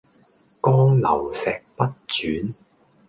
[0.63, 2.55] 江流石不轉